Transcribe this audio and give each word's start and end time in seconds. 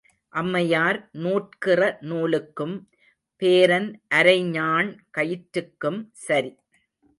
அம்மையார் 0.33 0.99
நூற்கிற 1.19 1.81
நூலுக்கும் 2.01 2.75
பேரன் 3.41 3.89
அரைஞாண் 4.15 4.89
கயிற்றுக்கும் 5.17 6.01
சரி. 6.21 6.51